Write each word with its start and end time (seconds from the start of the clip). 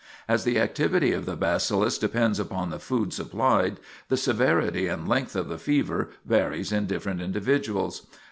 As 0.27 0.45
the 0.45 0.57
activity 0.59 1.11
of 1.13 1.27
the 1.27 1.35
bacillus 1.35 1.99
depends 1.99 2.39
upon 2.39 2.71
the 2.71 2.79
food 2.79 3.13
supplied, 3.13 3.79
the 4.09 4.17
severity 4.17 4.87
and 4.87 5.07
length 5.07 5.35
of 5.35 5.47
the 5.47 5.59
fever 5.59 6.09
varies 6.25 6.71
in 6.71 6.87
different 6.87 7.21
individuals. 7.21 8.07